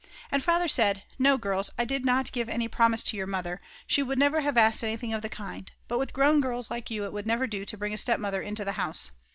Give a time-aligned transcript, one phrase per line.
[0.31, 4.01] And Father said: "No, girls, I did not give any promise to your Mother, she
[4.01, 5.71] would never have asked anything of the kind.
[5.87, 8.65] But with grown girls like you it would never do to bring a stepmother into
[8.65, 9.11] the house."